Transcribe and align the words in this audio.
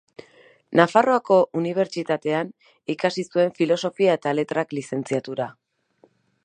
Nafarroako 0.79 1.37
Unibertsitatean 1.59 2.49
ikasi 2.95 3.27
zuen 3.35 3.55
Filosofia 3.61 4.19
eta 4.21 4.35
Letrak 4.39 4.75
lizentziatura. 4.79 5.51